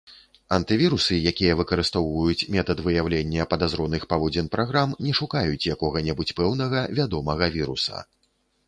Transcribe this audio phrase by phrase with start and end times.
[0.55, 8.05] Антывірусы, якія выкарыстоўваюць метад выяўлення падазроных паводзін праграм, не шукаюць якога-небудзь пэўнага вядомага віруса.